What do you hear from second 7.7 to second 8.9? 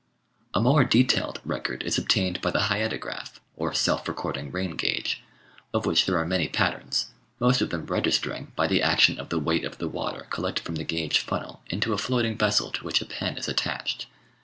registering by the